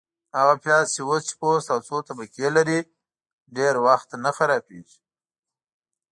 -هغه 0.39 0.55
پیاز 0.63 0.85
چي 0.95 1.01
وچ 1.09 1.27
پوست 1.39 1.67
او 1.73 1.79
څو 1.87 1.97
طبقې 2.07 2.47
لري، 2.55 2.79
ډېر 3.55 3.73
وخت 3.87 4.09
نه 4.23 4.31
خرابیږي. 4.37 4.97